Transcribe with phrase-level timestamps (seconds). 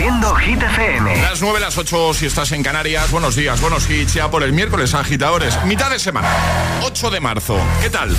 [0.00, 1.20] Haciendo Hit FM.
[1.20, 3.10] Las 9, las 8 si estás en Canarias.
[3.10, 5.62] Buenos días, buenos hits ya por el miércoles, agitadores.
[5.66, 6.26] Mitad de semana,
[6.80, 7.58] 8 de marzo.
[7.82, 8.16] ¿Qué tal?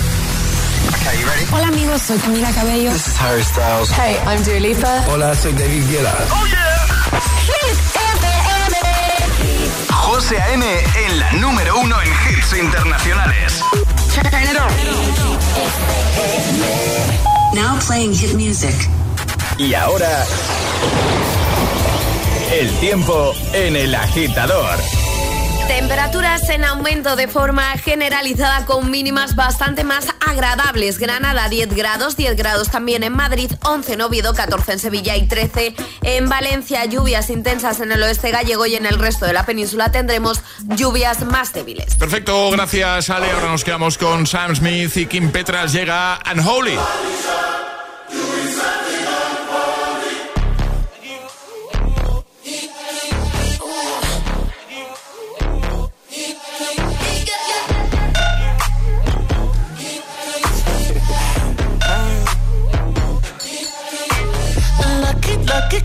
[1.52, 2.92] Hola amigos, soy Camila Cabello.
[2.92, 3.90] This is Harry Styles.
[3.98, 5.06] Hey, I'm Dua Lipa.
[5.08, 6.16] Hola, soy David Guetta.
[6.30, 6.86] Oh yeah.
[7.48, 8.78] Hit FM.
[9.92, 10.64] José A.M.
[11.08, 13.60] en la número uno en hits internacionales.
[14.14, 14.70] Turn it on.
[17.56, 18.76] Now playing hit music.
[19.58, 20.26] Y ahora,
[22.52, 24.78] el tiempo en el agitador.
[25.70, 30.98] Temperaturas en aumento de forma generalizada con mínimas bastante más agradables.
[30.98, 35.28] Granada 10 grados, 10 grados también en Madrid, 11 en Oviedo, 14 en Sevilla y
[35.28, 36.84] 13 en Valencia.
[36.86, 40.42] Lluvias intensas en el oeste gallego y en el resto de la península tendremos
[40.76, 41.96] lluvias más débiles.
[41.96, 43.32] Perfecto, gracias Ale.
[43.32, 45.72] Ahora nos quedamos con Sam Smith y Kim Petras.
[45.72, 46.78] Llega Unholy.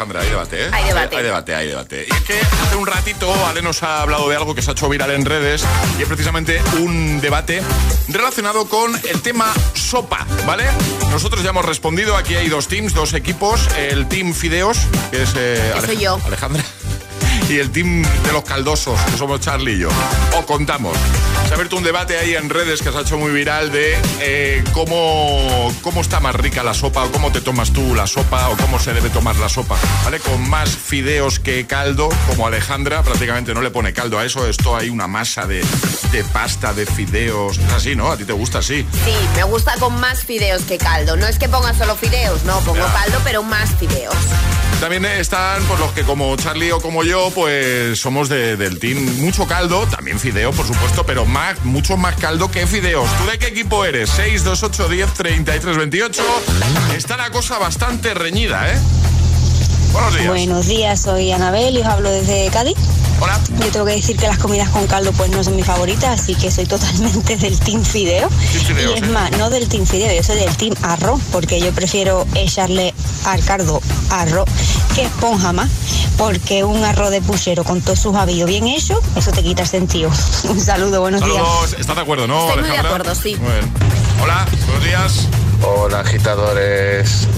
[0.00, 0.70] Alejandra, hay debate, ¿eh?
[0.72, 1.16] Hay debate.
[1.16, 2.06] Hay, debate, hay debate.
[2.08, 4.72] Y es que hace un ratito Ale nos ha hablado de algo que se ha
[4.72, 5.62] hecho viral en redes
[5.98, 7.60] y es precisamente un debate
[8.08, 10.64] relacionado con el tema sopa, ¿vale?
[11.10, 14.78] Nosotros ya hemos respondido, aquí hay dos teams, dos equipos, el team Fideos,
[15.10, 16.18] que es eh, soy yo.
[16.24, 16.64] Alejandra,
[17.50, 19.88] y el team de los caldosos, que somos Charlie y yo.
[20.38, 20.96] O contamos.
[21.46, 23.96] Se ha abierto un debate ahí en redes que se ha hecho muy viral de
[24.20, 28.48] eh, cómo, cómo está más rica la sopa o cómo te tomas tú la sopa
[28.50, 30.20] o cómo se debe tomar la sopa, ¿vale?
[30.20, 34.76] Con más fideos que caldo, como Alejandra, prácticamente no le pone caldo a eso, esto
[34.76, 35.64] hay una masa de,
[36.12, 38.12] de pasta, de fideos, es así, ¿no?
[38.12, 38.86] A ti te gusta así.
[39.04, 41.16] Sí, me gusta con más fideos que caldo.
[41.16, 42.92] No es que ponga solo fideos, no, pongo Ya.
[42.92, 44.14] caldo, pero más fideos.
[44.80, 48.98] También están pues, los que como Charlie o como yo, pues somos de- del team
[49.18, 53.06] mucho caldo, también fideo, por supuesto, pero más, mucho más caldo que fideos.
[53.18, 54.08] ¿Tú de qué equipo eres?
[54.16, 56.22] 6, 2, 8, 10, 33, 28.
[56.96, 58.78] Está la cosa bastante reñida, ¿eh?
[59.92, 60.28] Buenos días.
[60.28, 62.76] Buenos días, soy Anabel y os hablo desde Cádiz.
[63.20, 63.38] Hola.
[63.60, 66.34] Yo tengo que decir que las comidas con caldo pues no son mis favoritas, así
[66.34, 68.28] que soy totalmente del team fideo.
[68.28, 71.60] Team fideos, y es más, no del team fideo, yo soy del team arroz, porque
[71.60, 72.94] yo prefiero echarle
[73.26, 74.48] al caldo arroz
[74.94, 75.70] que esponja más,
[76.16, 79.68] porque un arroz de puchero con todos sus habidos bien hecho, eso te quita el
[79.68, 80.10] sentido.
[80.44, 81.36] Un saludo, buenos días.
[81.36, 81.76] Saludos.
[81.78, 83.36] ¿Estás de acuerdo, no, Estoy muy de acuerdo, sí.
[83.36, 83.72] Muy bien.
[84.22, 85.28] Hola, buenos días.
[85.62, 87.28] Hola agitadores.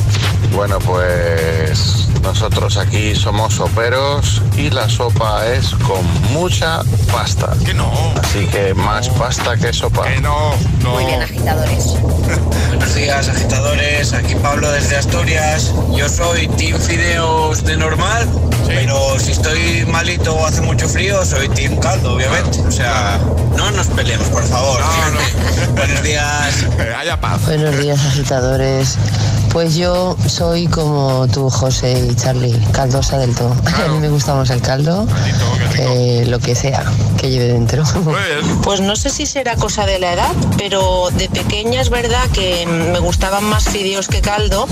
[0.53, 6.81] Bueno, pues Nosotros aquí somos soperos y la sopa es con mucha
[7.13, 7.53] pasta.
[7.65, 7.91] Que no.
[8.23, 10.05] Así que más pasta que sopa.
[10.05, 10.91] Que no, no.
[10.93, 11.97] Muy bien, agitadores.
[12.69, 14.13] Buenos días, agitadores.
[14.13, 15.73] Aquí Pablo desde Asturias.
[15.95, 18.29] Yo soy Team Fideos de normal,
[18.67, 22.61] pero si estoy malito o hace mucho frío, soy Team Caldo, obviamente.
[22.61, 23.19] O sea,
[23.57, 24.81] no nos peleemos, por favor.
[25.77, 26.67] Buenos días.
[26.97, 27.45] Haya paz.
[27.47, 28.97] Buenos días, agitadores.
[29.53, 33.55] Pues yo soy como tú, José Charlie, caldosa del todo.
[33.85, 35.07] A mí me gusta más el caldo
[35.75, 36.85] que lo que sea
[37.19, 37.85] que lleve dentro.
[38.63, 42.65] Pues no sé si será cosa de la edad, pero de pequeña es verdad que
[42.67, 44.67] me gustaban más fideos que caldo.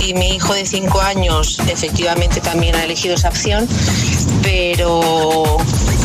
[0.00, 3.68] Y mi hijo de 5 años efectivamente también ha elegido esa opción,
[4.42, 5.58] pero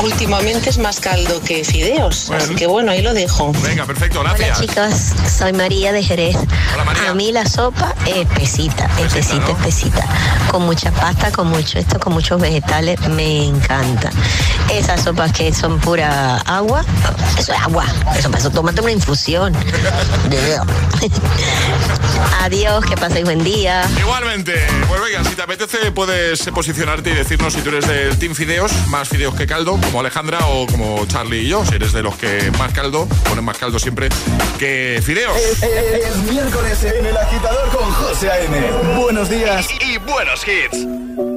[0.03, 2.29] últimamente es más caldo que fideos.
[2.31, 3.51] Así que bueno, ahí lo dejo.
[3.63, 4.59] Venga, perfecto, gracias.
[4.59, 4.93] Hola chicos,
[5.37, 6.35] soy María de Jerez.
[7.07, 10.05] A mí la sopa es pesita, es pesita, es pesita.
[10.51, 14.11] Con mucha pasta, con mucho esto, con muchos vegetales, me encanta.
[14.71, 16.83] Esas sopas que son pura agua,
[17.37, 17.85] eso es agua.
[18.17, 19.55] Eso para eso tómate una infusión.
[22.41, 23.83] Adiós, que paséis buen día.
[23.99, 24.55] Igualmente,
[24.87, 28.73] pues venga, si te apetece puedes posicionarte y decirnos si tú eres del Team Fideos,
[28.89, 32.13] más fideos que caldo, como Alejandra o como Charlie y yo, si eres de los
[32.17, 34.09] que más caldo, ponen más caldo siempre
[34.59, 35.33] que fideos.
[35.37, 38.59] Es, es- es miércoles en el agitador con José A.M.
[39.01, 41.36] Buenos días y, buenos hits.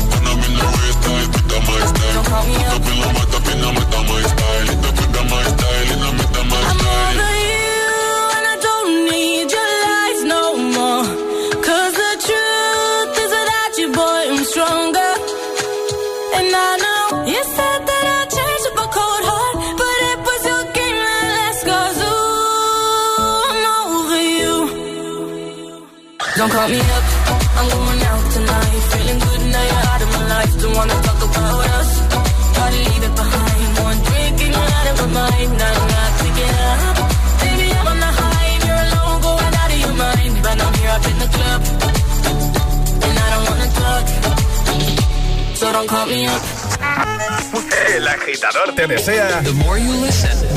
[6.71, 7.85] I'm over you
[8.35, 10.43] and I don't need your lies no
[10.75, 11.05] more.
[11.63, 15.11] 'Cause the truth is without you, boy, I'm stronger.
[16.37, 17.03] And I know
[17.33, 21.23] you said that I'd change up a cold heart, but it was your game that
[22.11, 24.55] ooh, I'm over you.
[26.37, 27.05] Don't call me up,
[27.57, 28.81] I'm going out tonight.
[28.91, 29.80] Feeling good now
[30.61, 31.89] Don't wanna talk about us.
[32.55, 33.69] Gotta leave it behind.
[33.87, 35.51] One drink and you're out of my mind.
[35.61, 36.95] Not not to get up.
[37.41, 40.33] Baby, I'm on the high and you're alone, going out of your mind.
[40.45, 41.61] But I'm here up in the club,
[43.05, 44.03] and I don't wanna talk.
[45.59, 46.43] So don't call me up.
[47.95, 49.41] El agitador te desea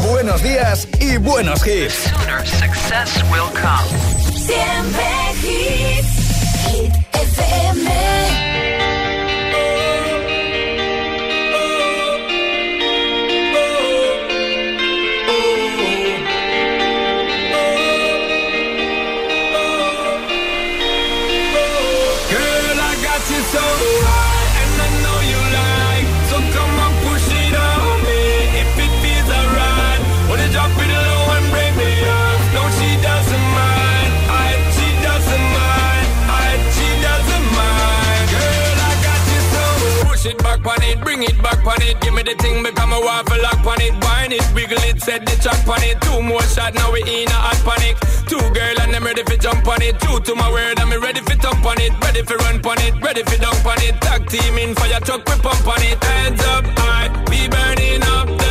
[0.08, 1.94] buenos días y buenos hits.
[2.44, 3.88] Success will come.
[4.36, 5.08] Siempre
[5.42, 6.12] hits.
[6.66, 8.53] Hit FM.
[42.24, 43.92] The thing, become a waffle lock on it.
[44.04, 46.00] Wine it, wiggle it, set the track on it.
[46.00, 47.96] Two more shot, now we in a hot panic.
[48.26, 50.00] Two girl and I'm ready for jump on it.
[50.00, 51.92] Two to my word, I'm ready for thump on it.
[52.02, 54.00] Ready for run on it, ready for dunk on it.
[54.00, 56.02] Tag team in fire truck, we pump on it.
[56.02, 58.43] Hands up high, we burning up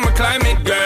[0.00, 0.77] I'm a climate, girl.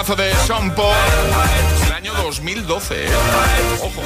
[0.00, 0.94] Temazo de Sean Paul
[1.84, 3.04] del año 2012.
[3.04, 3.08] ¿eh?
[3.82, 4.02] Ojo.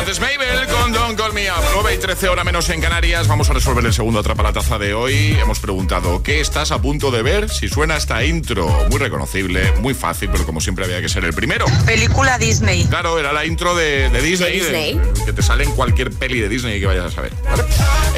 [0.00, 1.62] Entonces Mabel con Don't Call Me Up.
[1.74, 3.28] 9 y 13 horas menos en Canarias.
[3.28, 5.36] Vamos a resolver el segundo atrapa la taza de hoy.
[5.40, 7.48] Hemos preguntado, ¿qué estás a punto de ver?
[7.48, 11.32] Si suena esta intro, muy reconocible, muy fácil, pero como siempre había que ser el
[11.32, 11.66] primero.
[11.86, 12.84] Película Disney.
[12.86, 15.00] Claro, era la intro de, de Disney, De Disney.
[15.24, 17.32] que te sale en cualquier peli de Disney que vayas a saber.
[17.44, 17.62] ¿vale?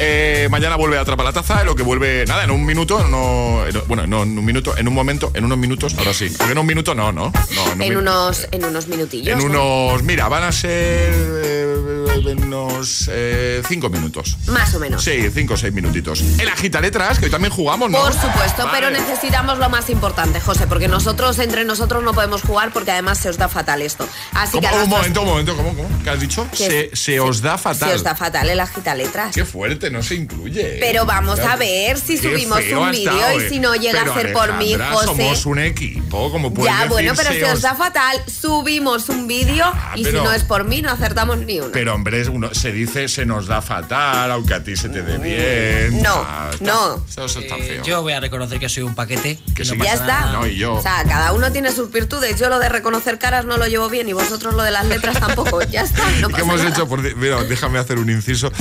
[0.03, 3.65] Eh, mañana vuelve a atrapar la taza, lo que vuelve, nada, en un minuto, no,
[3.67, 6.27] en- bueno, no, en un minuto, en un momento, en unos minutos, ahora sí.
[6.35, 7.31] Porque en un minuto no, no.
[7.55, 9.27] no en un En mi- unos, en unos minutillos.
[9.27, 9.45] en ¿no?
[9.89, 14.37] unos, mira, van a ser eh, en unos eh, cinco minutos.
[14.47, 15.03] Más o menos.
[15.03, 16.21] Sí, cinco o seis minutitos.
[16.39, 17.99] El agita letras, que hoy también jugamos, ¿no?
[17.99, 18.71] Por supuesto, Vale.
[18.79, 23.17] pero necesitamos lo más importante, José, porque nosotros entre nosotros no podemos jugar porque además
[23.17, 24.07] se os da fatal esto.
[24.33, 24.69] Así ¿Cómo?
[24.69, 25.73] que un momento, un momento, ¿cómo?
[25.75, 25.89] cómo?
[26.03, 26.47] ¿Qué has dicho?
[26.53, 27.89] Se, se os da fatal.
[27.89, 29.33] se os da fatal el agita letras.
[29.33, 30.77] Qué fuerte, no se incluye.
[30.79, 33.49] Pero vamos a ver si qué subimos un vídeo y eh.
[33.49, 35.05] si no llega Pero, a ser por mí, José.
[35.07, 39.27] somos un equipo, como puedes Ya, bueno, pero se os os- da fatal, subimos un
[39.27, 41.69] vídeo y pero- si no es por mí, no acertamos ni uno.
[41.71, 45.17] Pero hombre, uno, se dice se nos da fatal, aunque a ti se te dé
[45.19, 46.01] bien.
[46.01, 47.05] No, Ah, está- no.
[47.07, 47.83] Eso es tan feo.
[47.83, 49.37] Yo voy a reconocer que soy un paquete.
[49.55, 49.75] Que y sí.
[49.77, 50.31] no Ya está.
[50.31, 50.73] No, y yo.
[50.75, 52.39] O sea, cada uno tiene sus virtudes.
[52.39, 55.19] Yo lo de reconocer caras no lo llevo bien y vosotros lo de las letras
[55.19, 55.61] tampoco.
[55.71, 56.03] Ya está.
[56.19, 56.69] No ¿Qué pasa hemos nada.
[56.69, 56.87] hecho?
[56.87, 58.51] Por, mira, déjame hacer un inciso.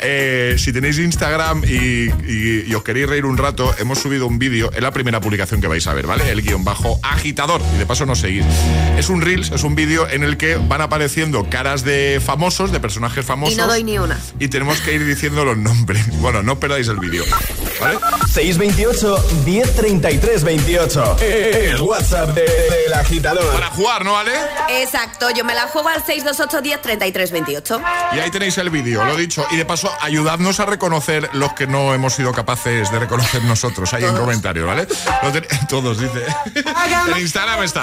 [0.00, 4.38] Eh, si tenéis Instagram y, y- y os queréis reír un rato, hemos subido un
[4.38, 6.28] vídeo, es la primera publicación que vais a ver, ¿vale?
[6.30, 8.44] El guion bajo agitador, y de paso nos seguís.
[8.98, 12.80] Es un Reels, es un vídeo en el que van apareciendo caras de famosos, de
[12.88, 13.52] personajes famosos.
[13.52, 14.18] Y no doy ni una.
[14.38, 16.04] y tenemos que ir diciendo los nombres.
[16.18, 17.22] Bueno, no perdáis el vídeo.
[17.80, 17.98] ¿Vale?
[18.32, 21.16] 628 1033 28.
[21.20, 23.52] El WhatsApp de- del agitador.
[23.52, 24.32] Para jugar, ¿no, vale?
[24.82, 27.80] Exacto, yo me la juego al 628 10 33 28.
[28.14, 29.46] Y ahí tenéis el vídeo, lo dicho.
[29.50, 33.92] Y de paso, ayudadnos a reconocer los que no hemos sido capaces de reconocer nosotros
[33.94, 34.86] ahí en comentarios, ¿vale?
[35.22, 36.24] Lo ten- Todos, dice.
[37.14, 37.82] en Instagram está.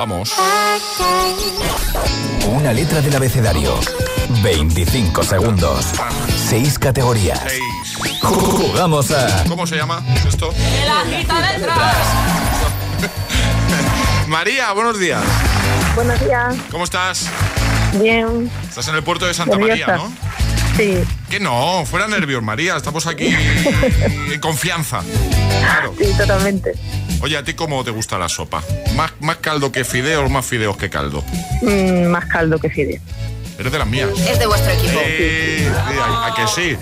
[0.00, 0.32] Jugamos.
[2.48, 3.78] Una letra del abecedario.
[4.42, 5.88] 25 segundos.
[6.48, 7.38] 6 categorías.
[8.22, 9.44] Jugamos a.
[9.46, 10.54] ¿Cómo se llama esto?
[10.56, 11.96] El agita letras.
[14.26, 15.22] María, buenos días.
[15.94, 16.56] Buenos días.
[16.70, 17.28] ¿Cómo estás?
[18.00, 18.50] Bien.
[18.66, 20.10] Estás en el puerto de Santa María, ¿no?
[20.78, 20.96] Sí.
[21.28, 22.74] Que no, fuera nervios, María.
[22.74, 23.26] Estamos aquí
[24.32, 25.02] en confianza.
[25.60, 25.94] Claro.
[25.98, 26.72] Sí, totalmente.
[27.22, 28.62] Oye, ¿a ti cómo te gusta la sopa?
[28.96, 31.22] ¿Más, más caldo que fideos, más fideos que caldo?
[31.62, 33.02] Mm, más caldo que fideos.
[33.60, 34.08] Eres de las mías.
[34.26, 34.98] Es de vuestro equipo.
[35.06, 35.66] Sí,
[36.02, 36.78] a, que sí.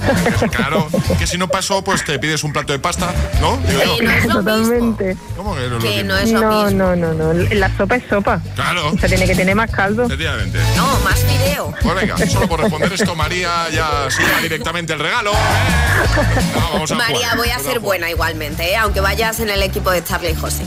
[0.53, 0.89] Claro,
[1.19, 3.59] que si no pasó, pues te pides un plato de pasta, ¿no?
[3.69, 5.17] Sí, no es lo Totalmente.
[5.37, 6.79] ¿Cómo que no, que no es lo no, mismo?
[6.79, 7.33] no, no, no.
[7.33, 8.41] La sopa es sopa.
[8.55, 8.93] Claro.
[8.93, 10.05] O sea, tiene que tener más caldo.
[10.05, 10.61] Efectivamente.
[10.77, 11.75] No, más fideo.
[11.83, 15.33] Pues venga, solo por responder esto, María ya se lleva directamente el regalo.
[15.33, 16.41] ¿eh?
[16.55, 17.37] No, vamos a María, jugar.
[17.39, 18.77] voy a ser buena igualmente, ¿eh?
[18.77, 20.63] aunque vayas en el equipo de Charlie y José.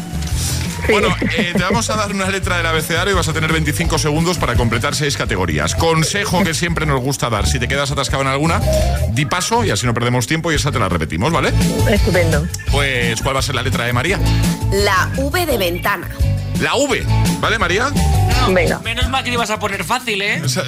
[0.90, 3.98] Bueno, eh, te vamos a dar una letra del abecedario y vas a tener 25
[3.98, 5.76] segundos para completar seis categorías.
[5.76, 7.48] Consejo que siempre nos gusta dar.
[7.48, 8.62] Si te quedas atascado en alguna,
[9.12, 11.54] di paso y así no perdemos tiempo y esa te la repetimos, ¿vale?
[11.90, 12.48] Estupendo.
[12.72, 14.20] Pues, ¿cuál va a ser la letra de María?
[14.72, 16.08] La V de ventana.
[16.60, 17.04] La V,
[17.40, 17.92] ¿vale, María?
[18.50, 18.80] Venga.
[18.80, 20.42] Menos mal que le ibas a poner fácil, ¿eh?
[20.44, 20.62] Eso,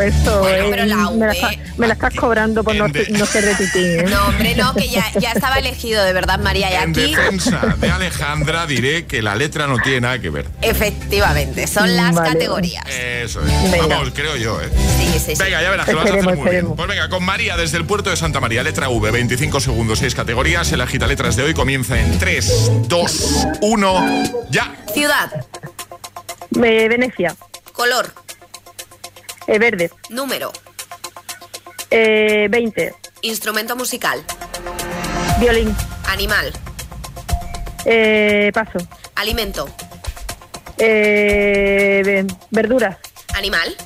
[0.00, 0.40] eso.
[0.40, 3.44] Bueno, eh, pero la me, la, está- me la estás cobrando por no, no ser
[3.44, 4.04] de titín, ¿eh?
[4.08, 6.70] No, hombre, no, que ya, ya estaba elegido, de verdad, María.
[6.70, 10.46] Y En aquí, defensa de Alejandra diré que la letra no tiene nada que ver.
[10.62, 12.32] efectivamente, son las Vale.
[12.32, 12.84] categorías.
[12.88, 13.70] Eso es.
[13.70, 13.86] Venga.
[13.96, 14.68] Vamos, creo yo, ¿eh?
[14.98, 15.42] Sí, sí, sí.
[15.42, 16.46] Venga, ya verás que lo vas a hacer Esperemos, muy bien.
[16.66, 16.76] esperemos.
[16.76, 20.14] Pues venga, con María desde el puerto de Santa María, letra V, 25 segundos, 6
[20.14, 20.70] categorías.
[20.72, 24.72] El agita letras de hoy comienza en 3, 2, 1, ya.
[24.92, 25.30] Ciudad,
[26.62, 27.36] Eh, Venecia.
[27.72, 28.12] color,
[29.46, 29.90] Eh, verde.
[30.10, 30.52] número,
[31.90, 32.94] Eh, 20.
[33.22, 34.24] instrumento musical,
[35.38, 35.74] Violín.
[36.08, 36.52] animal,
[37.84, 38.78] Eh, paso.
[39.14, 39.68] alimento,
[40.78, 42.96] Eh, ve- verduras.
[43.34, 43.76] animal,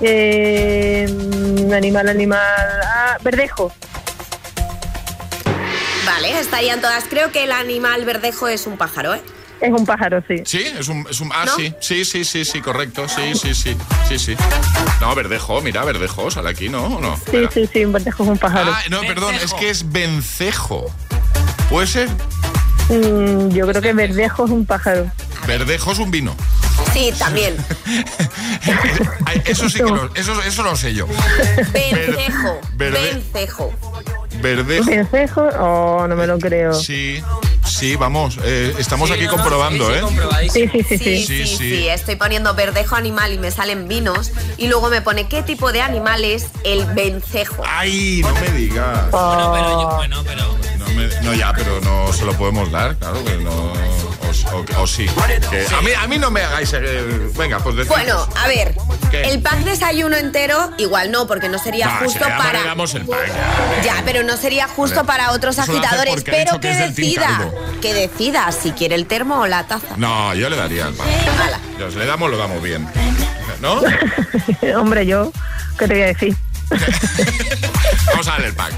[0.00, 2.40] Eh, mm, animal, animal.
[2.84, 3.72] Ah, verdejo.
[6.04, 7.04] Vale, estarían todas.
[7.04, 9.22] Creo que el animal verdejo es un pájaro, ¿eh?
[9.60, 10.42] Es un pájaro, sí.
[10.44, 11.06] Sí, es un.
[11.08, 11.54] Es un ah, ¿No?
[11.56, 13.08] sí, sí, sí, sí, sí, correcto.
[13.08, 13.76] Sí, sí, sí.
[14.08, 14.36] Sí, sí.
[15.00, 16.84] No, verdejo, mira, verdejo, sale aquí, ¿no?
[16.84, 17.16] ¿O no?
[17.30, 18.72] Sí, sí, sí, un verdejo es un pájaro.
[18.74, 20.86] Ah, no, perdón, es que es vencejo.
[21.70, 22.08] ¿Puede ser?
[22.90, 25.10] Mm, yo creo que verdejo es un pájaro.
[25.46, 26.34] Verdejo es un vino.
[26.92, 27.56] Sí, también.
[29.46, 31.06] Eso sí que lo, eso, eso lo sé yo.
[31.72, 32.60] Vencejo.
[32.76, 33.72] verde- Vencejo.
[34.40, 34.84] Verdejo.
[34.84, 35.42] ¿Vencejo?
[35.60, 36.72] Oh, no me lo creo.
[36.72, 37.22] Sí,
[37.74, 38.38] sí, vamos.
[38.44, 40.02] eh, estamos aquí comprobando, ¿eh?
[40.50, 40.98] Sí, sí, sí, Sí, sí.
[40.98, 41.88] sí, Sí, sí, sí.
[41.88, 44.32] Estoy poniendo verdejo animal y me salen vinos.
[44.56, 47.62] Y luego me pone qué tipo de animal es el vencejo.
[47.66, 49.10] Ay, no me digas.
[49.10, 50.73] Bueno, pero yo, bueno, pero.
[50.86, 53.50] No, me- no, ya, pero no se lo podemos dar, claro que no.
[53.50, 55.06] O, o- o sí.
[55.50, 56.72] Que a, mí, a mí no me hagáis.
[56.74, 57.88] eh, venga, pues decid.
[57.90, 58.74] Bueno, a ver,
[59.10, 59.22] ¿Qué?
[59.30, 62.72] el pack desayuno entero, igual no, porque no sería justo si para.
[62.72, 63.84] el pack.
[63.84, 66.24] Ya, pero no sería justo para otros Eso agitadores.
[66.24, 67.48] Pero que decida,
[67.80, 69.96] que decida si quiere el termo o la taza.
[69.96, 71.06] No, yo le daría el pack.
[71.90, 72.88] Si le damos, lo damos bien.
[73.60, 73.80] ¿No?
[74.80, 75.32] Hombre, yo,
[75.78, 76.36] ¿qué te voy a decir?
[78.10, 78.72] Vamos a darle el pack.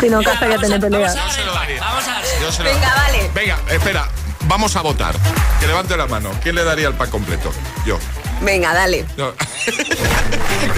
[0.00, 1.14] Si no, casa ya vamos tiene a- pelea.
[1.14, 1.80] vamos a se lo daría.
[1.80, 2.74] Vamos a ver.
[2.74, 3.30] Venga, vale.
[3.34, 4.08] Venga, espera.
[4.42, 5.14] Vamos a votar.
[5.60, 6.30] Que levante la mano.
[6.42, 7.52] ¿Quién le daría el pack completo?
[7.84, 7.98] Yo.
[8.40, 9.04] Venga, dale.
[9.16, 9.32] No.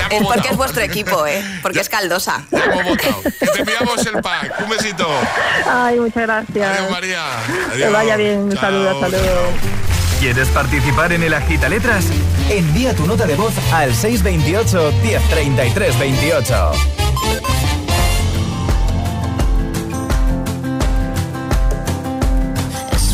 [0.09, 0.51] Porque votado.
[0.51, 1.45] es vuestro equipo, ¿eh?
[1.63, 2.43] Porque es caldosa.
[2.51, 3.23] Ya hemos votado.
[3.23, 4.61] Que te enviamos el pack.
[4.63, 5.07] Un besito.
[5.71, 6.79] Ay, muchas gracias.
[6.79, 7.25] Adiós, María.
[7.77, 8.39] Que vaya bien.
[8.41, 9.53] Un Chao, saludo, hasta luego.
[10.19, 12.05] ¿Quieres participar en el Agita Letras?
[12.49, 16.73] Envía tu nota de voz al 628 1033 28.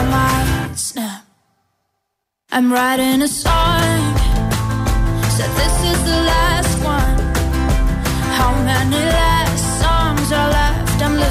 [0.00, 1.24] I'm on snap.
[2.52, 4.16] I'm writing a song.
[5.36, 7.18] Said this is the last one.
[8.38, 9.27] How many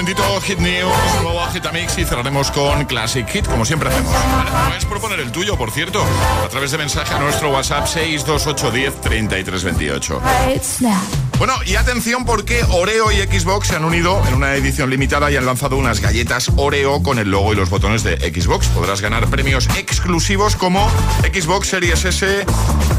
[0.00, 4.10] Momentito, Hit News, luego Agitamix y cerraremos con Classic Hit, como siempre hacemos.
[4.10, 6.02] Vale, Puedes proponer el tuyo, por cierto,
[6.42, 10.22] a través de mensaje a nuestro WhatsApp 62810 3328.
[10.48, 11.02] right snap.
[11.40, 15.36] Bueno, y atención porque Oreo y Xbox se han unido en una edición limitada y
[15.36, 18.68] han lanzado unas galletas Oreo con el logo y los botones de Xbox.
[18.68, 20.90] Podrás ganar premios exclusivos como
[21.32, 22.44] Xbox Series S,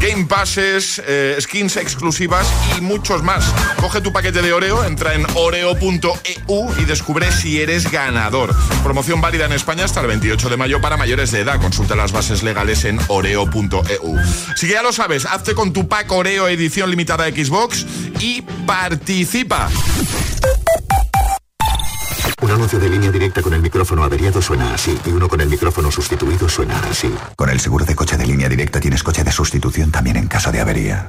[0.00, 3.44] Game Passes, eh, skins exclusivas y muchos más.
[3.80, 8.54] Coge tu paquete de Oreo, entra en oreo.eu y descubre si eres ganador.
[8.82, 11.58] Promoción válida en España hasta el 28 de mayo para mayores de edad.
[11.58, 14.18] Consulta las bases legales en oreo.eu.
[14.56, 17.86] Si ya lo sabes, hazte con tu pack Oreo edición limitada Xbox
[18.20, 19.70] y participa.
[22.42, 25.48] Un anuncio de línea directa con el micrófono averiado suena así y uno con el
[25.48, 27.10] micrófono sustituido suena así.
[27.36, 30.52] Con el seguro de coche de línea directa tienes coche de sustitución también en caso
[30.52, 31.08] de avería.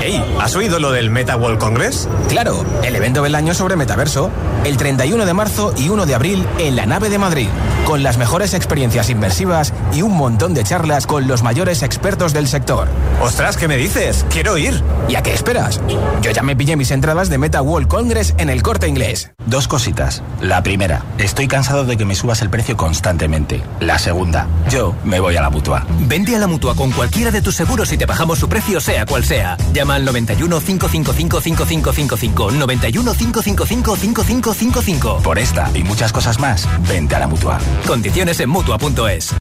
[0.00, 2.08] Hey, ¿has oído lo del Meta World Congress?
[2.28, 4.30] Claro, el evento del año sobre metaverso.
[4.64, 7.48] El 31 de marzo y 1 de abril en la nave de Madrid.
[7.86, 12.48] Con las mejores experiencias inmersivas y un montón de charlas con los mayores expertos del
[12.48, 12.88] sector.
[13.22, 14.24] ¡Ostras, qué me dices!
[14.30, 14.82] ¡Quiero ir!
[15.08, 15.80] ¿Y a qué esperas?
[16.22, 19.32] Yo ya me pillé mis entradas de Meta World Congress en el corte inglés.
[19.46, 20.22] Dos cositas.
[20.40, 23.62] La primera, estoy cansado de que me subas el precio constantemente.
[23.80, 25.86] La segunda, yo me voy a la mutua.
[26.00, 29.04] Vente a la mutua con cualquiera de tus seguros y te bajamos su precio, sea
[29.04, 29.53] cual sea.
[29.72, 32.50] Llama al 91 555 5555.
[32.52, 35.22] 91 555 5555.
[35.22, 37.58] Por esta y muchas cosas más, vente a la mutua.
[37.86, 39.34] Condiciones en mutua.es.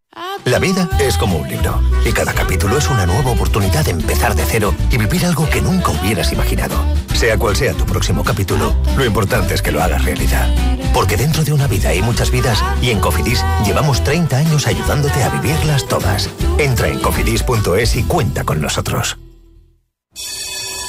[0.45, 4.35] La vida es como un libro y cada capítulo es una nueva oportunidad de empezar
[4.35, 6.75] de cero y vivir algo que nunca hubieras imaginado.
[7.13, 10.53] Sea cual sea tu próximo capítulo, lo importante es que lo hagas realidad.
[10.93, 15.23] Porque dentro de una vida hay muchas vidas y en Cofidis llevamos 30 años ayudándote
[15.23, 16.29] a vivirlas todas.
[16.57, 19.17] Entra en cofidis.es y cuenta con nosotros.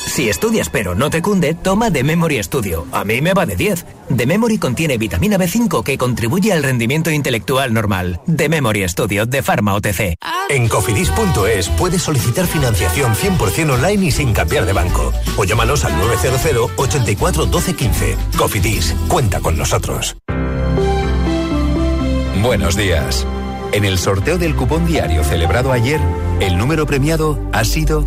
[0.07, 2.87] Si estudias pero no te cunde, toma The Memory Studio.
[2.93, 3.85] A mí me va de 10.
[4.17, 8.21] The Memory contiene vitamina B5 que contribuye al rendimiento intelectual normal.
[8.37, 10.17] The Memory Studio de Pharma OTC.
[10.51, 15.13] En cofidis.es puedes solicitar financiación 100% online y sin cambiar de banco.
[15.37, 18.17] O llámanos al 900 84 12 15.
[18.37, 20.17] Cofidis, cuenta con nosotros.
[22.43, 23.27] Buenos días.
[23.73, 26.01] En el sorteo del cupón diario celebrado ayer,
[26.41, 28.05] el número premiado ha sido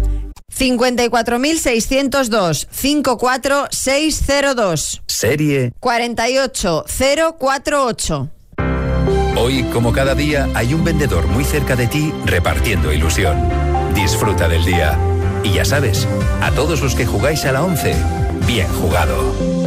[0.57, 8.31] 54.602 54602 serie 48048.
[9.39, 13.37] Hoy, como cada día, hay un vendedor muy cerca de ti repartiendo ilusión.
[13.93, 14.97] Disfruta del día.
[15.43, 16.07] Y ya sabes,
[16.41, 17.95] a todos los que jugáis a la 11,
[18.47, 19.66] bien jugado.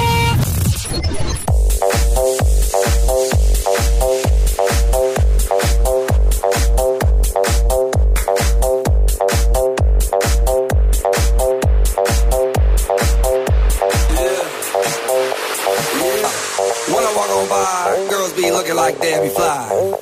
[18.69, 19.97] Like Debbie Fly.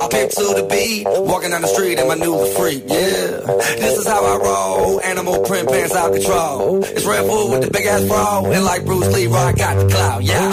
[0.00, 3.40] I pimp to the beat, walking down the street and my new freak, yeah.
[3.80, 6.84] This is how I roll, animal print pants out control.
[6.84, 9.88] It's Red Bull with the big ass bra, and like Bruce Lee, I got the
[9.88, 10.52] clout, yeah.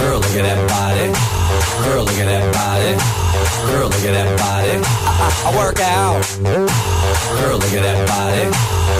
[0.00, 1.06] Girl, look at that body.
[1.86, 2.92] Girl, look at that body.
[3.70, 4.74] Girl, look at that body.
[4.82, 6.20] I, I, I work out.
[6.42, 8.99] Girl, look at that body.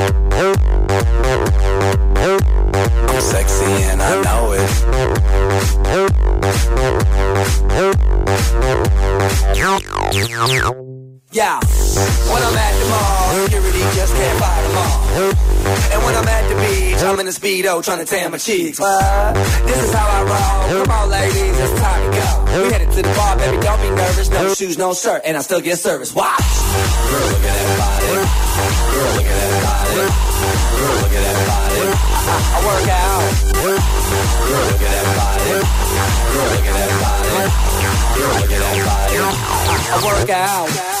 [17.51, 18.79] Speedo trying to tan my cheeks.
[18.79, 19.33] But
[19.65, 20.85] this is how I roll.
[20.85, 22.63] Come on, ladies, it's time to go.
[22.63, 24.29] We headed to the bar, baby, don't be nervous.
[24.29, 26.13] No shoes, no shirt, and I still get service.
[26.13, 26.39] Watch.
[26.39, 28.07] Girl, look at that body.
[28.91, 29.95] Girl, look at that body.
[30.79, 31.81] Girl, look at that body.
[31.81, 33.23] I, I work out.
[33.61, 33.79] Girl,
[34.71, 35.43] look at that body.
[36.31, 37.29] Girl, look at that body.
[38.15, 39.15] Girl, look at that body.
[39.19, 41.00] I, I work out.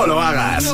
[0.00, 0.64] No lo hagas.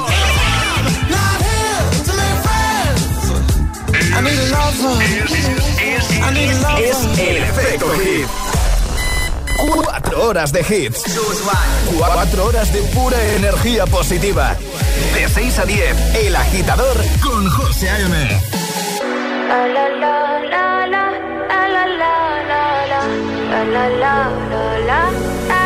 [6.79, 8.29] Es el efecto hit.
[9.83, 11.03] Cuatro horas de hits.
[11.99, 14.55] Cuatro horas de pura energía positiva.
[15.13, 18.41] De 6 a 10, El Agitador con José A.M.
[19.49, 21.11] La la la la la
[21.67, 22.09] la la
[23.65, 25.66] la la la la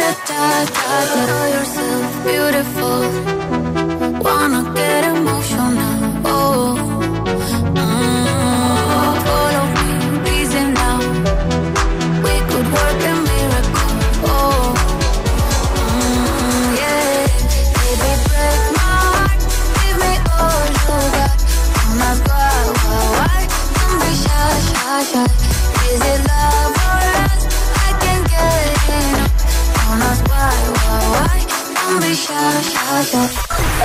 [0.00, 3.00] da da da Know yourself beautiful.
[4.24, 5.81] Wanna get emotional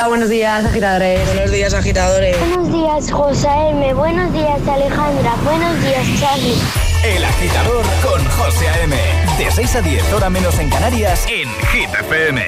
[0.07, 1.25] Buenos días, agitadores.
[1.27, 2.39] Buenos días, agitadores.
[2.39, 3.93] Buenos días, José M.
[3.93, 5.35] Buenos días, Alejandra.
[5.43, 6.57] Buenos días, Charlie.
[7.03, 8.95] El agitador con José A.M.
[9.37, 12.41] De 6 a 10, hora menos en Canarias, en Hit FM.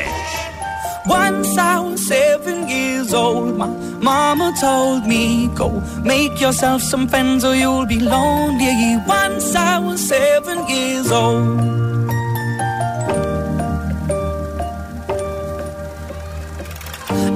[1.06, 3.68] Once I was seven years old, my
[4.02, 8.98] mama told me, Go make yourself some friends or you'll be lonely.
[9.08, 11.89] Once I was seven years old.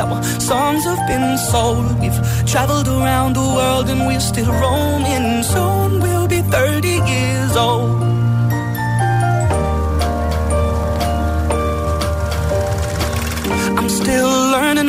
[0.00, 2.00] Our songs have been sold.
[2.00, 5.42] We've traveled around the world and we're still roaming.
[5.42, 5.79] Soon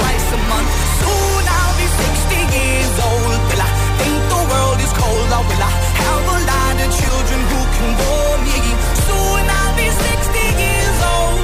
[0.00, 0.70] twice a month.
[1.00, 3.40] Soon I'll be 60 years old.
[3.48, 3.70] Will I
[4.00, 5.72] think the world is cold oh, or will I
[6.04, 8.58] have a lot of children who can bore me?
[9.06, 11.40] Soon I'll be 60 years old.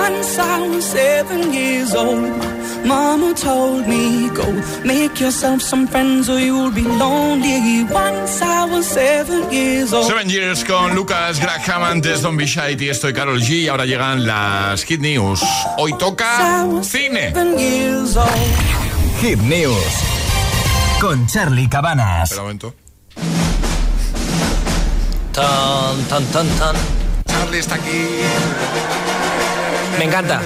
[0.00, 2.51] Once I was seven years old.
[2.84, 4.44] Mama told me, go
[4.84, 7.84] make yourself some friends or you'll be lonely.
[7.84, 10.06] Once I was seven years old.
[10.06, 13.62] Seven Years con Lucas Graham, antes Don Bishai y estoy Carol G.
[13.62, 15.42] Y ahora llegan las Hit News.
[15.78, 17.32] Hoy toca cine.
[17.32, 18.28] Seven years old.
[19.20, 19.76] Hit News
[21.00, 22.30] con Charlie Cabanas.
[22.30, 22.74] Espera un momento.
[25.32, 26.76] Tan, tan, tan, tan.
[27.26, 28.06] Charlie está aquí.
[29.98, 30.40] Me encanta.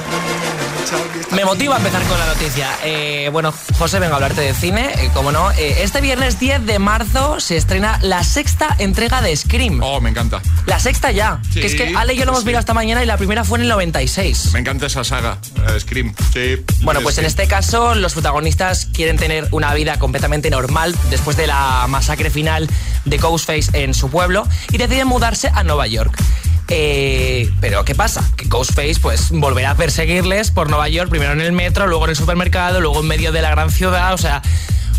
[1.32, 2.68] Me motiva a empezar con la noticia.
[2.84, 5.50] Eh, bueno, José, vengo a hablarte de cine, eh, como no.
[5.52, 9.80] Eh, este viernes 10 de marzo se estrena la sexta entrega de Scream.
[9.82, 10.40] Oh, me encanta.
[10.66, 11.40] La sexta ya.
[11.52, 12.46] Sí, que es que Ale y yo lo hemos sí.
[12.46, 14.52] mirado esta mañana y la primera fue en el 96.
[14.52, 15.38] Me encanta esa saga,
[15.78, 16.14] Scream.
[16.32, 16.64] Sí.
[16.82, 21.46] Bueno, pues en este caso los protagonistas quieren tener una vida completamente normal después de
[21.46, 22.68] la masacre final
[23.04, 26.16] de Ghostface en su pueblo y deciden mudarse a Nueva York.
[26.68, 28.28] Eh, pero ¿qué pasa?
[28.36, 32.10] Que Ghostface pues volverá a perseguirles por Nueva York, primero en el metro, luego en
[32.10, 34.42] el supermercado, luego en medio de la gran ciudad, o sea,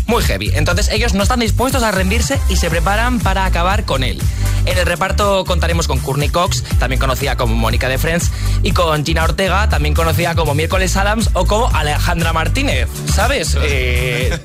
[0.08, 0.50] muy heavy.
[0.54, 4.20] Entonces ellos no están dispuestos a rendirse y se preparan para acabar con él.
[4.64, 8.30] En el reparto contaremos con Courtney Cox, también conocida como Mónica de Friends,
[8.62, 13.56] y con Gina Ortega, también conocida como Miércoles Adams o como Alejandra Martínez, ¿sabes?
[13.70, 14.36] Eh,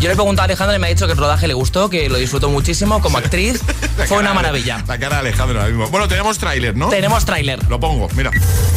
[0.00, 2.08] yo le pregunté a Alejandra y me ha dicho que el rodaje le gustó, que
[2.08, 3.60] lo disfrutó muchísimo como actriz.
[3.96, 4.82] La Fue una maravilla.
[4.88, 5.88] La cara de Alejandro ahora mismo.
[5.88, 6.88] Bueno, tenemos tráiler, ¿no?
[6.88, 7.62] Tenemos tráiler.
[7.68, 8.32] Lo pongo, mira.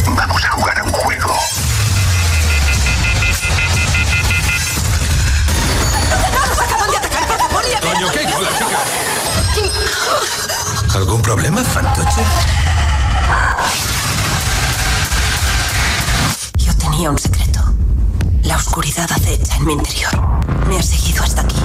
[0.05, 1.34] Vamos a jugar a un juego.
[10.93, 12.21] ¿Algún problema, fantoche?
[16.55, 17.61] Yo tenía un secreto.
[18.43, 20.11] La oscuridad acecha en mi interior.
[20.67, 21.55] Me ha seguido hasta aquí.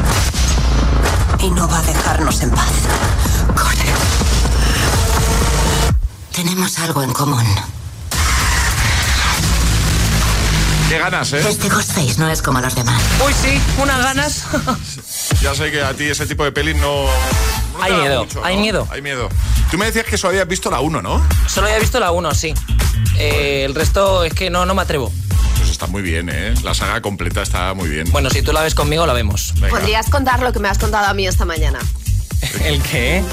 [1.40, 2.70] Y no va a dejarnos en paz.
[3.54, 3.92] Corre.
[6.32, 7.44] Tenemos algo en común.
[10.88, 11.40] Qué ganas, ¿eh?
[11.48, 13.02] Este Ghostface no es como los demás.
[13.24, 14.46] Uy, sí, unas ganas.
[15.42, 17.06] ya sé que a ti ese tipo de pelis no...
[17.82, 18.88] hay miedo, hay miedo.
[18.90, 19.28] Hay miedo.
[19.70, 21.20] Tú me decías que solo habías visto la 1, ¿no?
[21.48, 22.54] Solo había visto la 1, sí.
[23.18, 25.12] Eh, el resto es que no, no me atrevo.
[25.58, 26.54] Pues está muy bien, ¿eh?
[26.62, 28.08] La saga completa está muy bien.
[28.12, 29.54] Bueno, si tú la ves conmigo, la vemos.
[29.68, 31.80] ¿Podrías contar lo que me has contado a mí esta mañana?
[32.64, 33.24] ¿El qué?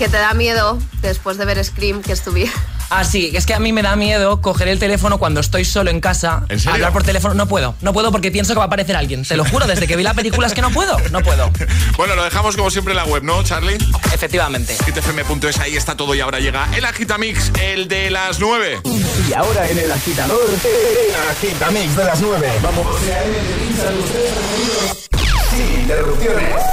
[0.00, 2.50] Que te da miedo después de ver Scream que estuviera.
[2.88, 5.90] Ah, sí, es que a mí me da miedo coger el teléfono cuando estoy solo
[5.90, 6.46] en casa.
[6.48, 6.76] ¿En serio?
[6.76, 7.34] Hablar por teléfono.
[7.34, 9.24] No puedo, no puedo porque pienso que va a aparecer alguien.
[9.24, 11.50] Te lo juro, desde que vi la película es que no puedo, no puedo.
[11.98, 13.76] bueno, lo dejamos como siempre en la web, ¿no, Charlie?
[14.14, 14.74] Efectivamente.
[14.86, 18.80] hitfm.es, ahí está todo y ahora llega el Agitamix, el de las 9.
[19.28, 22.52] Y ahora en el agitador, el Agitamix de las 9.
[22.62, 22.86] Vamos.
[25.50, 26.69] Sin interrupciones.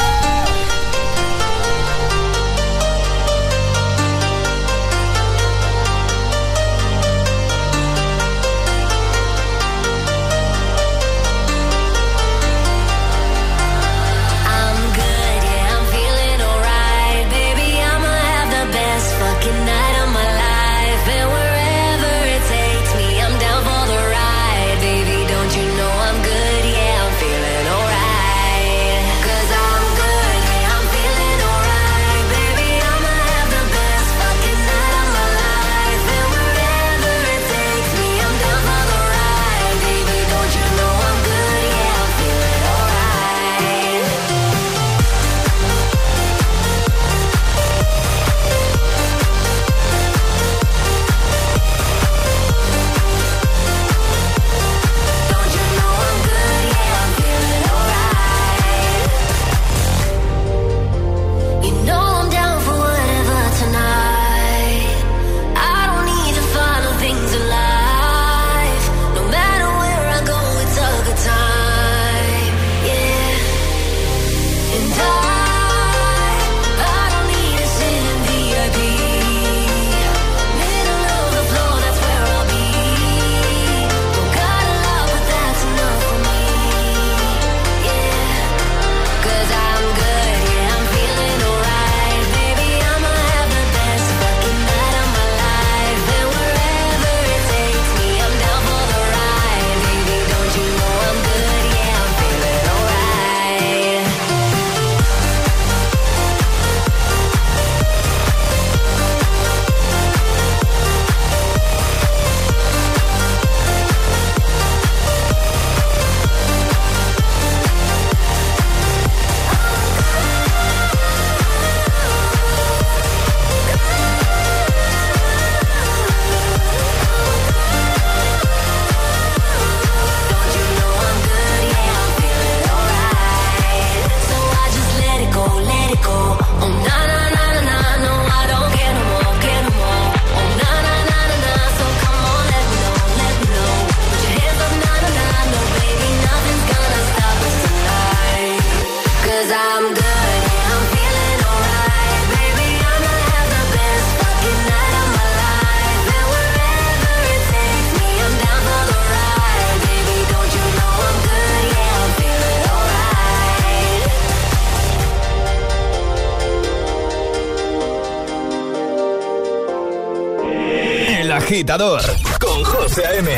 [171.58, 172.02] Agitador
[172.40, 173.32] con José A.M.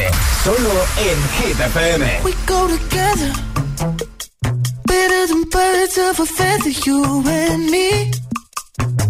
[0.43, 2.21] Solo en Hit FM.
[2.25, 3.31] We go together.
[4.83, 8.11] Better than birds of a feather You and me.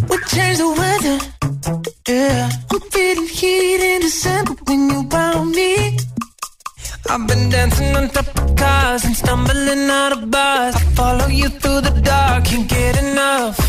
[0.10, 1.18] We change the weather.
[2.08, 5.98] Yeah I'm feeling heat in December When you found me.
[7.10, 10.76] I've been dancing on top of cars And stumbling out of bars.
[10.76, 13.69] I follow you through the dark Can't get enough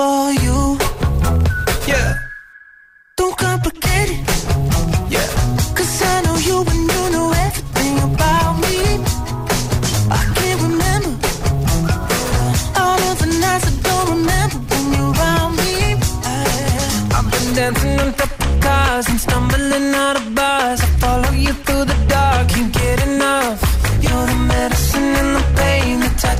[0.00, 0.60] for you.
[1.92, 2.10] Yeah.
[3.18, 4.20] Don't complicate it.
[5.14, 5.28] Yeah.
[5.76, 8.76] Cause I know you and you know everything about me.
[10.18, 11.12] I can't remember
[12.82, 15.72] all of the nights I don't remember when you're around me.
[16.32, 16.38] I,
[17.16, 20.80] I've been dancing on top of cars and stumbling out of bars.
[20.86, 23.58] I follow you through the dark, can't get enough.
[24.04, 25.79] You're the medicine and the pain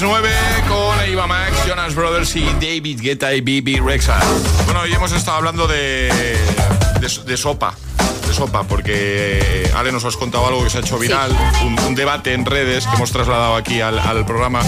[0.00, 4.20] las con Eva Max, Jonas Brothers y David Guetta y BB Rexa.
[4.64, 6.38] Bueno, hoy hemos estado hablando de,
[7.26, 7.74] de sopa
[8.32, 12.32] sopa, porque eh, Ale nos has contado algo que se ha hecho viral, un, debate
[12.32, 14.60] en redes que hemos trasladado aquí al, programa.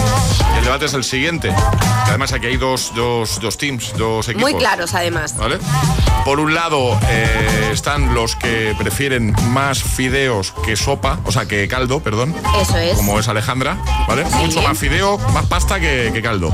[0.58, 1.52] El debate es el siguiente.
[2.06, 4.50] Además, aquí hay dos, dos, dos teams, dos equipos.
[4.50, 5.36] Muy claros, además.
[5.36, 5.58] ¿Vale?
[6.24, 11.66] Por un lado eh, están los que prefieren más fideos que sopa, o sea, que
[11.68, 12.34] caldo, perdón.
[12.60, 12.96] Eso es.
[12.96, 14.24] Como es Alejandra, ¿vale?
[14.24, 16.52] Mucho más fideo, más pasta que caldo.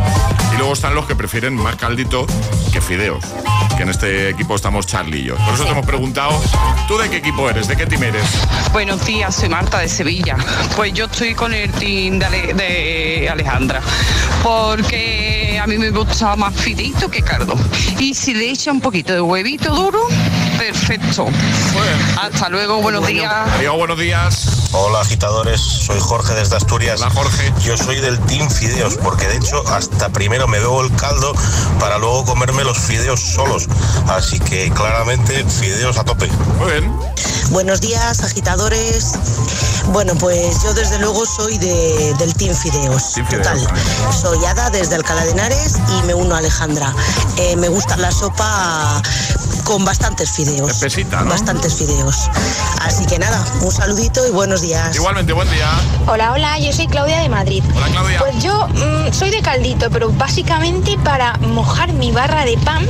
[0.55, 2.27] Y luego están los que prefieren más caldito
[2.73, 3.25] que fideos
[3.77, 5.37] que en este equipo estamos Charlie y yo.
[5.37, 6.41] Por eso te hemos preguntado,
[6.89, 7.69] ¿tú de qué equipo eres?
[7.69, 8.25] ¿De qué team eres?
[8.73, 10.37] Buenos días, soy Marta de Sevilla.
[10.75, 13.83] Pues yo estoy con el team de, Alejandra,
[14.43, 17.55] porque a mí me gusta más fidito que cardo.
[17.99, 20.01] Y si le echa un poquito de huevito duro,
[20.59, 21.27] perfecto.
[22.21, 23.33] Hasta luego, buenos días.
[23.59, 24.69] Adiós, buenos días.
[24.73, 27.01] Hola agitadores, soy Jorge desde Asturias.
[27.01, 27.53] Hola Jorge.
[27.61, 31.35] Yo soy del team fideos, porque de hecho hasta primero me bebo el caldo
[31.81, 33.69] para luego comerme los fideos solos.
[34.09, 36.29] Así que claramente fideos a tope.
[36.59, 36.97] Muy bien.
[37.51, 39.13] Buenos días agitadores.
[39.93, 43.13] Bueno, pues yo desde luego soy del team fideos.
[43.31, 43.59] Total.
[44.21, 46.93] Soy Ada desde Alcalá de Henares y me uno a Alejandra.
[47.37, 49.01] Eh, me gusta la sopa
[49.65, 50.46] con bastantes fideos.
[51.29, 52.31] Bastantes fideos.
[52.81, 54.95] Así que nada, un saludito y buenos días.
[54.95, 55.69] Igualmente, buen día.
[56.07, 57.63] Hola, hola, yo soy Claudia de Madrid.
[57.75, 58.19] Hola, Claudia.
[58.21, 62.87] Pues yo mm, soy de caldito, pero básicamente para mojar mi barra de pan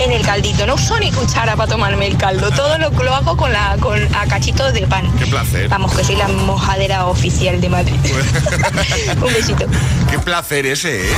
[0.00, 0.66] en el caldito.
[0.66, 2.50] No uso ni cuchara para tomarme el caldo.
[2.50, 5.10] Todo lo, lo hago con la con a cachitos de pan.
[5.18, 5.68] Qué placer.
[5.68, 7.94] Vamos, que soy la mojadera oficial de Madrid.
[9.22, 9.66] un besito.
[10.10, 11.12] Qué placer ese, ¿eh?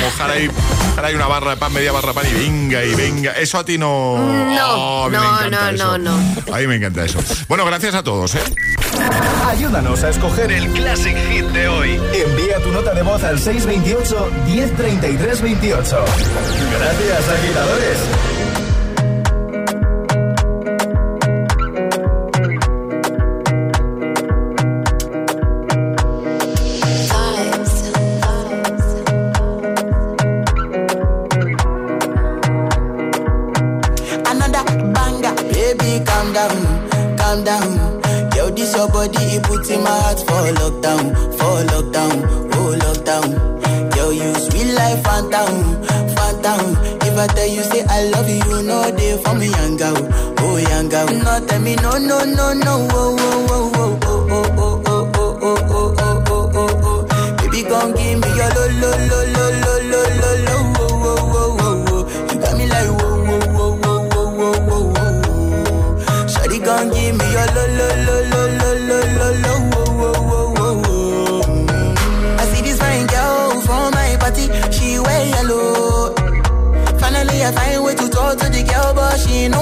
[0.00, 0.48] Mojar ahí,
[0.88, 3.32] mojar ahí una barra de pan, media barra de pan y venga y venga.
[3.32, 6.54] Eso a ti no no, no, no, no, no.
[6.54, 7.18] A mí me encanta eso.
[7.48, 8.42] Bueno, gracias a todos, ¿eh?
[9.46, 12.00] Ayúdanos a escoger el Classic Hit de hoy.
[12.14, 16.04] Envía tu nota de voz al 628 1033 28.
[16.70, 18.67] Gracias, agitadores.
[49.24, 51.18] Say, make a rest more walk.
[51.18, 51.58] Now, so
[57.98, 59.37] me,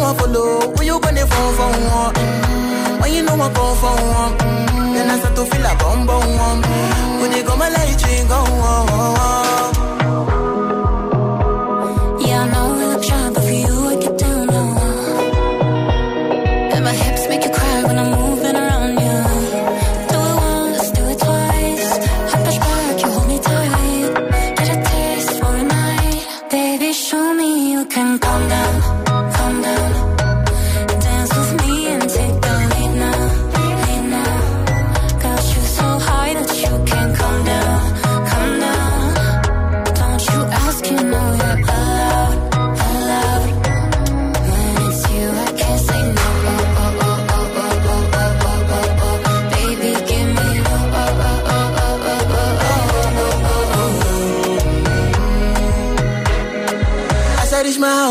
[0.07, 0.61] I follow?
[0.77, 2.15] Who you gonna phone for one?
[3.01, 4.35] When you know I come for one?
[4.95, 6.63] Then I start to feel a bum bum
[7.21, 8.01] When they go my light
[8.31, 8.41] go
[12.25, 14.63] Yeah, I know you I.
[16.75, 19.19] And my hips make you cry when I'm moving around you.
[20.13, 21.91] Do it once, do it twice.
[23.03, 24.11] You hold me tight.
[24.75, 26.93] A taste for a night, baby.
[26.93, 28.96] Show me you can calm down.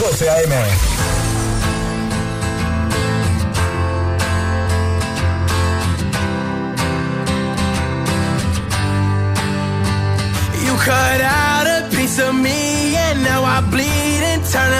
[0.00, 0.50] José A.M.
[10.64, 14.79] You cut out a piece of me and now I bleed internally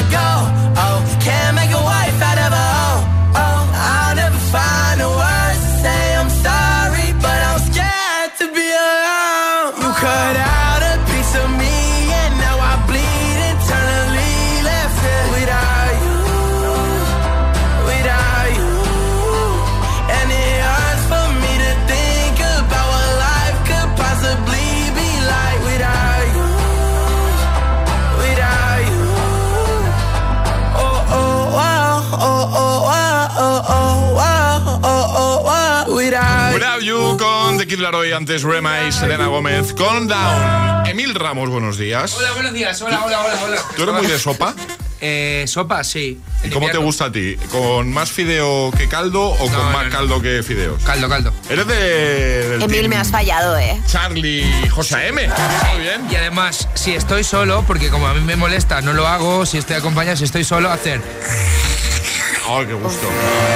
[37.81, 40.85] Laroi, antes Rema y Selena Gómez con Down.
[40.85, 42.13] Emil Ramos, buenos días.
[42.15, 42.79] Hola, buenos días.
[42.81, 43.61] Hola, hola, hola, hola.
[43.75, 44.53] ¿Tú eres muy de sopa?
[44.99, 46.19] Eh, sopa, sí.
[46.43, 47.35] ¿Y cómo te gusta a ti?
[47.49, 50.83] ¿Con más fideo que caldo o con más caldo que fideos?
[50.83, 51.33] Caldo, caldo.
[51.49, 51.75] Eres de.
[52.49, 53.81] del Emil, team me has fallado, ¿eh?
[53.87, 55.27] Charlie y José M.
[55.73, 56.07] Muy bien.
[56.11, 59.47] Y además, si estoy solo, porque como a mí me molesta, no lo hago.
[59.47, 61.01] Si estoy acompañado, si estoy solo, hacer.
[62.49, 63.07] ¡Ay, qué gusto!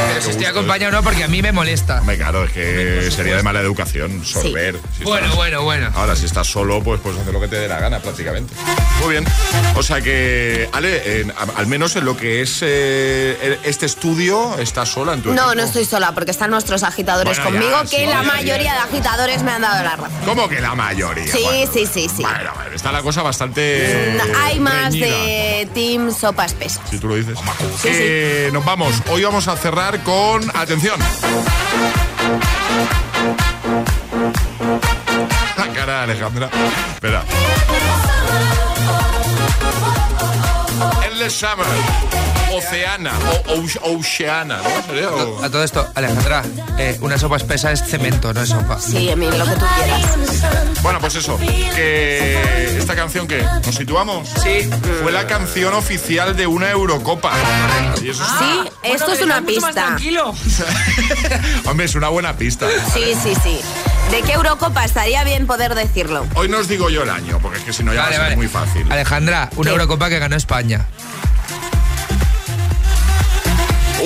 [0.10, 2.00] Pero si estoy acompañado, no, porque a mí me molesta.
[2.02, 4.80] Hombre, claro, es que sería de mala educación sorber.
[4.98, 5.92] Si Bueno, estás- bueno, bueno.
[5.96, 8.54] Ahora, si estás solo, pues puedes hacer lo que te dé la gana, prácticamente.
[9.02, 9.26] Muy bien.
[9.76, 14.58] O sea que, Ale, en- a- al menos en lo que es eh, este estudio,
[14.60, 15.56] ¿estás sola en tu No, equipo?
[15.56, 18.64] no estoy sola porque están nuestros agitadores Bueno, conmigo, ya, que sí, la ya, mayoría
[18.66, 18.74] ya.
[18.74, 20.12] de agitadores me han dado la razón.
[20.26, 21.32] ¿Cómo que la mayoría?
[21.34, 22.22] Sí, Bueno, sí, sí, sí.
[22.22, 24.16] Bueno, bueno, está la cosa bastante.
[24.44, 26.82] Hay más reñida, de Team Sopa Espesa.
[26.90, 27.38] Si tú lo dices.
[27.84, 28.75] Eh, Nos vamos.
[28.78, 30.52] Hoy vamos a cerrar con.
[30.54, 31.00] Atención.
[35.58, 36.50] La cara de Alejandra.
[36.94, 37.24] Espera.
[41.06, 41.66] Endless Summer.
[42.58, 43.12] Oceana.
[43.48, 44.86] O, Oce- Oceana, ¿no?
[44.86, 45.10] ¿Sería?
[45.10, 46.44] O- A todo esto, Alejandra,
[46.78, 48.80] eh, una sopa espesa es cemento, no es sopa.
[48.80, 50.02] Sí, Emil, lo que tú quieras.
[50.82, 51.38] Bueno, pues eso.
[51.38, 54.28] Que esta canción que nos situamos.
[54.44, 54.70] Sí.
[55.04, 57.32] Fue la canción oficial de una Eurocopa.
[58.02, 59.72] Y eso es- Sí, esto es una pista.
[59.72, 60.34] tranquilo.
[61.66, 62.68] Hombre, es una buena pista.
[62.94, 63.60] Sí, sí, sí.
[64.12, 66.26] ¿De qué Eurocopa estaría bien poder decirlo?
[66.36, 68.26] Hoy no os digo yo el año, porque es que si no ya Vale, va
[68.26, 68.36] a ser vale.
[68.36, 68.92] muy fácil.
[68.92, 70.86] Alejandra, una Eurocopa que ganó España.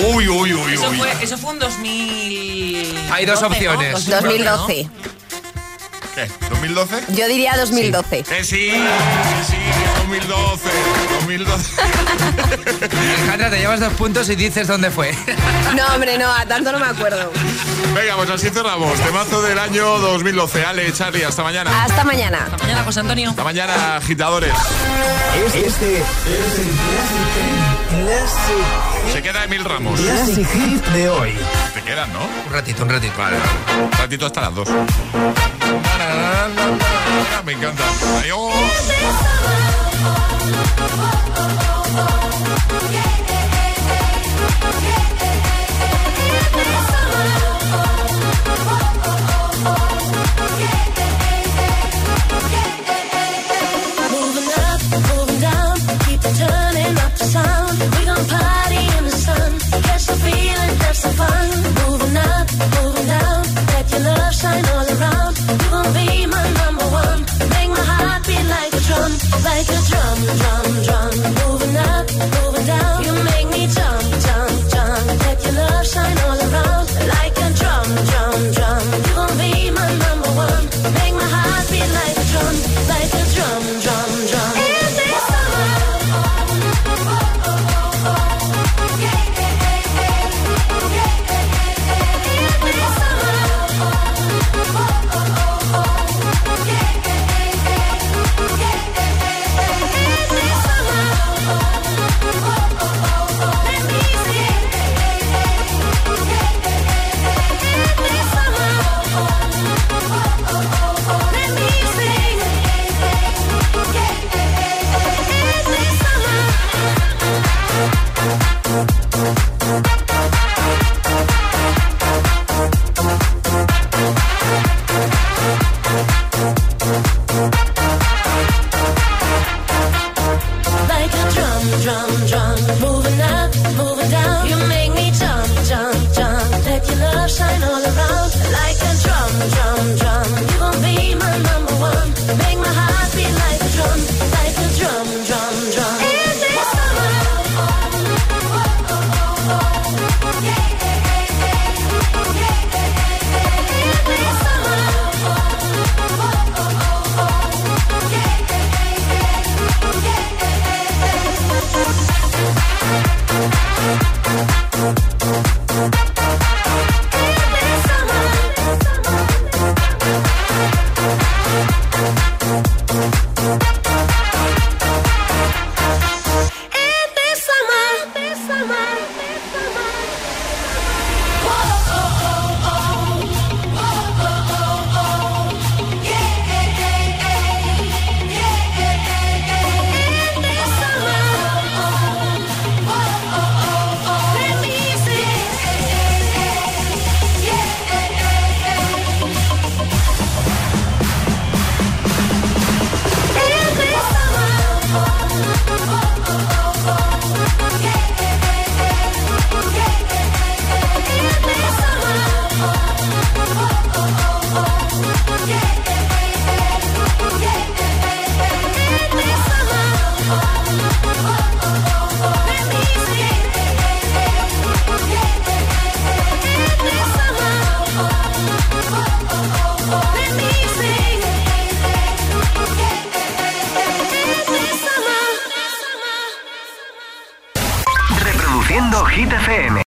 [0.08, 0.96] Uy, uy, uy, Eso uy.
[0.98, 3.08] fue- Eso fue en 2000.
[3.12, 4.06] Hay dos opciones.
[4.06, 4.88] 2012.
[6.14, 6.28] ¿Qué?
[6.50, 7.14] ¿2012?
[7.14, 8.18] Yo diría 2012.
[8.18, 8.72] Eh, sí, sí,
[9.48, 9.56] sí,
[9.98, 10.68] 2012.
[11.20, 11.82] 2012.
[13.20, 15.14] Alejandra, te llevas dos puntos y dices dónde fue.
[15.76, 17.30] No, hombre, no, a tanto no me acuerdo.
[17.94, 18.98] Venga, pues así cerramos.
[19.00, 20.64] Temazo del año 2012.
[20.64, 21.84] Ale, Charlie, hasta mañana.
[21.84, 22.38] Hasta mañana.
[22.44, 23.30] Hasta mañana, José Antonio.
[23.30, 24.52] Hasta mañana, agitadores.
[25.54, 26.04] Este es
[29.12, 30.00] Se queda Emil Ramos.
[30.00, 31.38] Classic Hit de hoy.
[31.74, 32.20] Te quedan, ¿no?
[32.46, 33.14] Un ratito, un ratito.
[33.16, 33.84] Vale, vale.
[33.84, 34.68] Un ratito hasta las dos.
[37.44, 37.82] Me encanta.
[38.20, 38.52] Adiós.